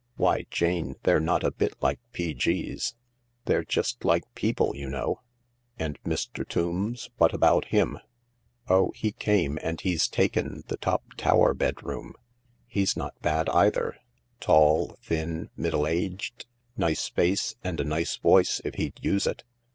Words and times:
Why, 0.15 0.47
Jane, 0.49 0.95
they're 1.03 1.19
not 1.19 1.43
a 1.43 1.51
bit 1.51 1.75
like 1.79 1.99
P.G.'s. 2.11 2.95
They're 3.45 3.63
just 3.63 4.03
like 4.03 4.23
people 4.33 4.75
you 4.75 4.89
know."" 4.89 5.21
And 5.77 6.01
Mr. 6.01 6.43
Tombs— 6.43 7.11
what 7.17 7.35
about 7.35 7.65
him?" 7.65 7.99
218 8.67 8.67
THE 8.67 8.73
LARK" 8.73 8.81
Oh, 8.89 8.91
he 8.95 9.11
came; 9.11 9.59
and 9.61 9.79
he's 9.79 10.07
taken 10.07 10.63
the 10.67 10.77
top 10.77 11.03
tower 11.17 11.53
bedroom. 11.53 12.15
He 12.65 12.81
b 12.83 12.89
not 12.95 13.13
bad 13.21 13.47
either— 13.49 13.95
tall, 14.41 14.97
thin, 15.03 15.51
middle 15.55 15.85
aged. 15.85 16.47
Nice 16.75 17.07
face, 17.07 17.53
and 17.63 17.79
a 17.79 17.83
nice 17.85 18.17
voice 18.17 18.59
if 18.65 18.73
he'd 18.73 18.99
use 19.03 19.27
it. 19.27 19.43